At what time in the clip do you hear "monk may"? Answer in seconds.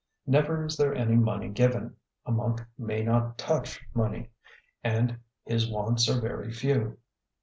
2.31-3.03